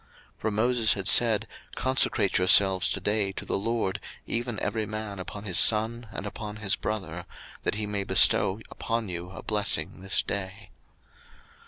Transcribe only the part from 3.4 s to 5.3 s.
the LORD, even every man